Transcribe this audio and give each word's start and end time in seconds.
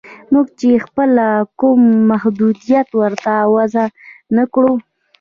موږ 0.33 0.47
چې 0.59 0.69
خپله 0.85 1.25
کوم 1.59 1.81
محدودیت 2.11 2.87
ورته 3.01 3.33
وضع 3.55 3.85
نه 4.35 4.43
کړو 4.53 4.73